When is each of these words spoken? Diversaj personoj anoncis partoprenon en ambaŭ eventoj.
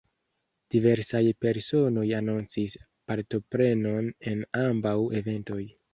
Diversaj 0.75 1.21
personoj 1.45 2.05
anoncis 2.21 2.77
partoprenon 3.11 4.11
en 4.33 4.45
ambaŭ 4.63 4.99
eventoj. 5.21 5.65